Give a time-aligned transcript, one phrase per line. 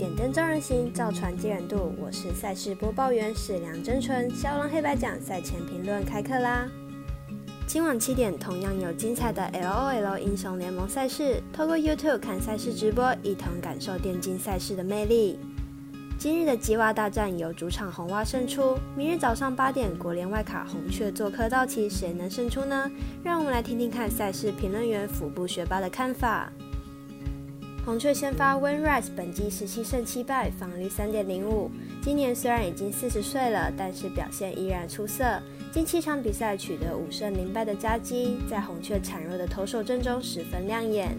[0.00, 1.94] 点灯照人行，造船接人度。
[2.00, 4.30] 我是赛事播报员史梁真纯。
[4.30, 6.66] 骁龙黑白奖赛前评论开课啦！
[7.66, 15.38] 今晚七点同样有精彩的 LOL 英雄联盟赛事，透过 YouTube 看赛事直播，一同感受电竞赛事的魅力。
[16.18, 22.90] 今日的吉娃大战由主场红蛙胜出，明日早上八点国联外卡红雀做客道奇，谁能胜出呢？
[23.22, 26.50] 让我们来听听看赛事评论员腹部学霸的看法。
[27.90, 31.68] 红雀先发 Win Rice 本季十七胜七败，防率三点零五。
[32.00, 35.24] 今年虽然已经四十岁了，但是表现依然出色。
[35.72, 41.16] 近七场比赛取得五胜零败的佳绩，在红雀孱弱的投手阵中十分亮眼。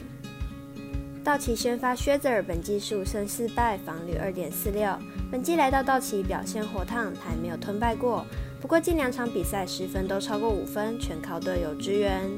[1.26, 4.98] 道奇先发 s h e z e r 本季十五胜四败，防率二点四六。
[5.30, 8.26] 本季来到道奇表现火烫，他还没有吞败过。
[8.62, 12.32] 不过近两场比赛失分都超过五分，全靠队友支援。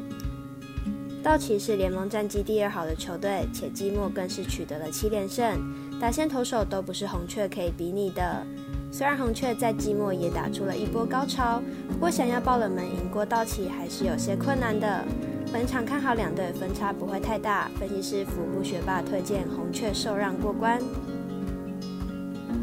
[1.23, 5.57] 道奇是联盟战绩第二好的球队，且季末更是取得了七连胜，
[5.97, 8.45] 打线投手都不是红雀可以比拟的。
[8.91, 15.05] 虽然红雀在季末也打出了一波高潮，不过想要爆冷门赢过道奇还是有些困难的。
[15.53, 20.77] 本场看好两队分差不会太大，分析师服部学霸推荐红雀受让过关。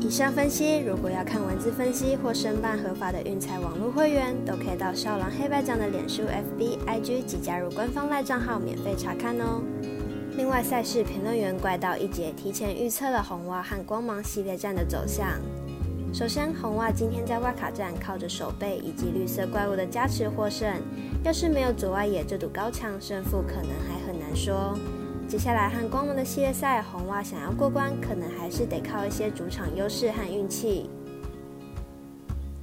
[0.01, 9.63] 以上分析，如果要看文字分析或申办合法的运彩网络会员，都可以到少狼黑白奖的脸书、FB、IG 及加入官方赖账号免费查看哦。
[10.37, 15.39] 另外，赛事评论员怪盗一姐提前预测了红袜和光芒系列战的走向。
[16.13, 20.69] 首先，红袜今天在外卡战靠着手背以及绿色怪物的加持获胜，
[21.23, 24.77] 要是没有左外野这堵高墙，胜负可能还很难说。
[25.31, 30.91] 接下来和光芒的系列赛，红袜想要过关，可能还是得靠一些主场优势和运气。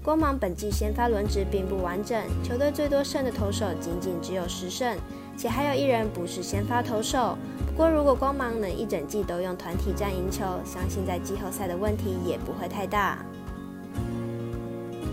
[0.03, 4.97] 光芒本季先发轮值并不完整，球队最多胜的投手仅仅只有十胜，
[5.37, 7.37] 且还有一人不是先发投手。
[7.67, 13.25] 不过如果光芒能一整季都用团体战赢球，相信在季后赛的问题也不会太大。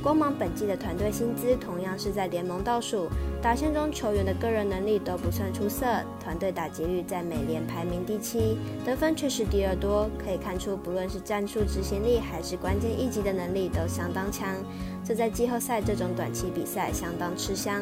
[0.05, 3.09] 光芒本季的团队薪资同样是在联盟倒数，
[3.41, 5.87] 打线中球员的个人能力都不算出色，
[6.23, 14.55] 团队打击率在美联排名第七，得分却是第二多，可以看出不论是战术执行力还是关键一击的能力都相当强，
[15.03, 17.81] 这在季后赛这种短期比赛相当吃香。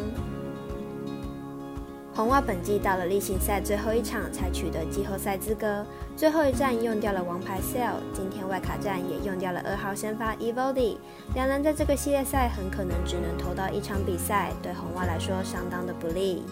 [2.15, 5.83] 红袜本季到了例行赛最后一场才取得季后赛资格，
[6.15, 10.99] 最后一战用掉了王牌 Sale，今天外卡战也用掉了二号先发 Evoldy，
[11.35, 16.43] 两人在这个系列赛很可能只能投到一场比赛，对红袜来说相当的不利。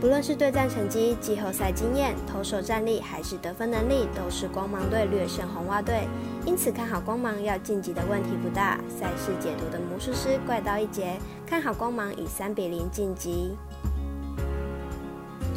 [0.00, 6.06] 不论是对战成绩、季后赛经验、投手战力还是得分能力，都是光芒队略胜红袜队，
[6.46, 8.78] 因此看好光芒要晋级的问题不大。
[8.88, 13.56] 赛事解读的魔术师怪盗一节看好光芒以三比零晋级。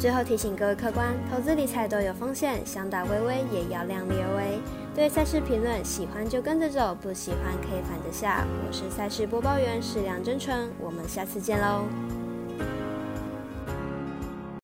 [0.02, 4.58] 最后提醒各位客官，投资理财都有风险，想打微微也要量力而为。
[4.96, 8.44] 对赛事评论，喜欢就跟着走，不喜欢可以反着下。
[8.66, 11.84] 我是赛事播报员史梁真纯，我们下次见喽。